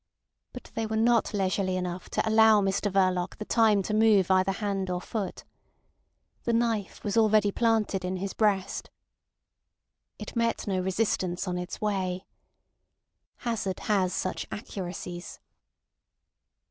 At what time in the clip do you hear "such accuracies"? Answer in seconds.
14.11-15.39